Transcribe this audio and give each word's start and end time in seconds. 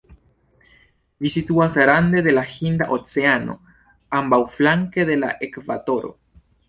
Ĝi 1.25 1.31
situas 1.33 1.77
rande 1.89 2.23
de 2.27 2.33
la 2.35 2.45
Hinda 2.53 2.87
Oceano 2.97 3.57
ambaŭflanke 4.21 5.07
de 5.11 5.19
la 5.25 5.31
ekvatoro. 5.51 6.13